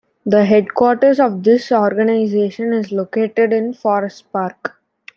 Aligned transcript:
The 0.25 0.45
headquarters 0.45 1.19
of 1.19 1.43
this 1.43 1.71
organization 1.71 2.73
is 2.73 2.91
located 2.91 3.53
in 3.53 3.75
Forest 3.75 4.31
Park. 4.31 4.79